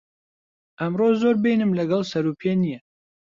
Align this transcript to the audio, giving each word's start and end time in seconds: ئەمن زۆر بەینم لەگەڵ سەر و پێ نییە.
ئەمن 0.85 1.11
زۆر 1.23 1.35
بەینم 1.43 1.71
لەگەڵ 1.79 2.01
سەر 2.11 2.25
و 2.27 2.33
پێ 2.41 2.51
نییە. 2.61 2.79